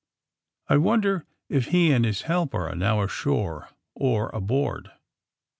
^^I 0.67 0.81
wonder 0.81 1.27
if 1.47 1.67
he 1.67 1.91
and 1.91 2.05
his 2.05 2.23
helper 2.23 2.67
are 2.67 2.73
now 2.75 3.03
ashore 3.03 3.69
or 3.93 4.29
aboard? 4.29 4.89